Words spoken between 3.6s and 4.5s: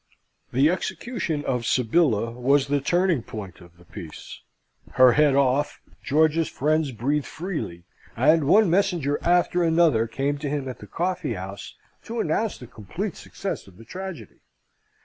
of the piece.